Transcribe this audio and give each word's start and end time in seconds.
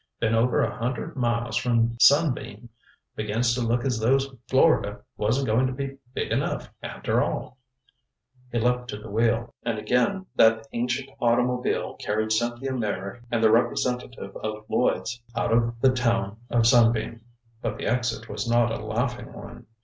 Been 0.19 0.33
over 0.33 0.63
a 0.63 0.75
hundred 0.77 1.15
miles 1.15 1.55
from 1.57 1.95
Sunbeam. 1.99 2.69
Begins 3.15 3.53
to 3.53 3.61
look 3.61 3.85
as 3.85 3.99
though 3.99 4.17
Florida 4.49 5.01
wasn't 5.15 5.45
going 5.45 5.67
to 5.67 5.73
be 5.73 5.99
big 6.15 6.31
enough, 6.31 6.71
after 6.81 7.21
all." 7.21 7.59
He 8.51 8.57
leaped 8.57 8.87
to 8.87 8.97
the 8.97 9.11
wheel, 9.11 9.53
and 9.61 9.77
again 9.77 10.25
that 10.35 10.65
ancient 10.73 11.11
automobile 11.19 11.97
carried 11.97 12.31
Cynthia 12.31 12.73
Meyrick 12.73 13.21
and 13.29 13.43
the 13.43 13.51
representative 13.51 14.35
of 14.37 14.65
Lloyds 14.69 15.21
out 15.35 15.53
of 15.53 15.79
the 15.81 15.91
town 15.91 16.37
of 16.49 16.65
Sunbeam. 16.65 17.21
But 17.61 17.77
the 17.77 17.85
exit 17.85 18.27
was 18.27 18.49
not 18.49 18.71
a 18.71 18.83
laughing 18.83 19.31
one. 19.31 19.67